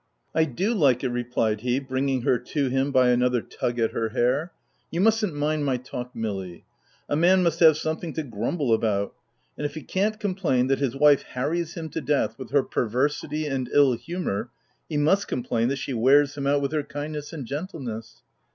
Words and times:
"I 0.33 0.45
do 0.45 0.73
like 0.73 1.03
it," 1.03 1.09
replied 1.09 1.61
he, 1.61 1.77
bringing 1.79 2.23
her 2.23 2.39
to 2.39 2.69
him 2.69 2.91
by 2.91 3.09
another 3.09 3.39
tug 3.39 3.77
at 3.77 3.91
her 3.91 4.09
hair." 4.09 4.51
You 4.91 4.99
mustn't 4.99 5.35
mind 5.35 5.63
my 5.63 5.77
talk 5.77 6.15
Milly. 6.15 6.65
A 7.07 7.15
man 7.15 7.43
must 7.43 7.59
have 7.59 7.77
some 7.77 7.97
thing 7.97 8.11
to 8.13 8.23
grumble 8.23 8.73
about; 8.73 9.13
and 9.59 9.63
if 9.63 9.75
he 9.75 9.83
can't 9.83 10.19
com 10.19 10.33
plain 10.33 10.65
that 10.69 10.79
his 10.79 10.95
wife 10.95 11.21
harries 11.21 11.75
him 11.75 11.87
to 11.89 12.01
death 12.01 12.39
with 12.39 12.49
her 12.49 12.63
perversity 12.63 13.45
and 13.45 13.69
ill 13.71 13.93
humour, 13.93 14.49
he 14.89 14.97
must 14.97 15.27
complain 15.27 15.67
that 15.67 15.75
she 15.75 15.93
wears 15.93 16.35
him 16.35 16.47
out 16.47 16.63
with 16.63 16.71
her 16.71 16.81
kindness 16.81 17.31
and 17.31 17.45
gentleness." 17.45 18.23